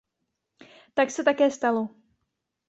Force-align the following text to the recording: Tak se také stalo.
Tak 0.93 1.11
se 1.11 1.23
také 1.23 1.51
stalo. 1.51 1.89